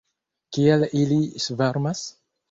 [0.55, 2.01] Kiel ili svarmas!